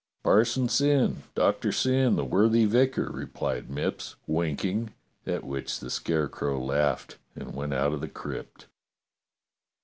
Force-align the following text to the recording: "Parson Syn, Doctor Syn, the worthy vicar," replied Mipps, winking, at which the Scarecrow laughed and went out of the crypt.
"Parson 0.23 0.67
Syn, 0.67 1.21
Doctor 1.35 1.71
Syn, 1.71 2.15
the 2.15 2.25
worthy 2.25 2.65
vicar," 2.65 3.11
replied 3.13 3.69
Mipps, 3.69 4.15
winking, 4.25 4.95
at 5.27 5.43
which 5.43 5.79
the 5.79 5.91
Scarecrow 5.91 6.59
laughed 6.59 7.19
and 7.35 7.53
went 7.53 7.75
out 7.75 7.93
of 7.93 8.01
the 8.01 8.09
crypt. 8.09 8.65